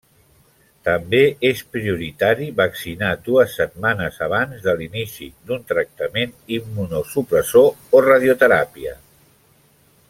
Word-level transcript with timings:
També 0.87 1.17
és 1.49 1.59
prioritari 1.75 2.47
vaccinar 2.61 3.11
dues 3.27 3.53
setmanes 3.61 4.17
abans 4.29 4.65
de 4.69 4.75
l’inici 4.79 5.29
d’un 5.51 5.69
tractament 5.73 6.35
immunosupressor 6.59 7.73
o 7.99 8.03
radioteràpia. 8.11 8.99